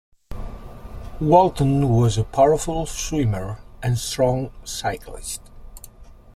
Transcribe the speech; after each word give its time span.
Walton 1.19 1.87
was 1.89 2.17
a 2.17 2.23
powerful 2.23 2.87
swimmer 2.87 3.59
and 3.83 3.99
strong 3.99 4.49
cyclist. 4.63 5.43